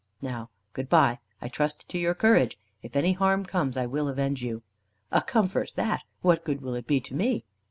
[0.23, 1.19] Now, good bye.
[1.43, 2.57] I trust to your courage.
[2.81, 4.63] If any harm comes, I will avenge you."
[5.11, 6.01] "A comfort that!
[6.23, 7.45] What good will it be to me?"